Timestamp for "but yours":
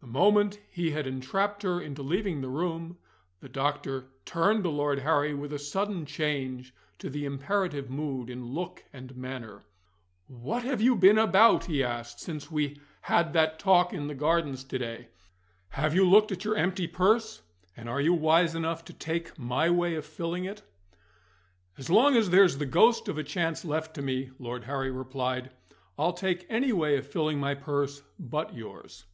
28.18-29.06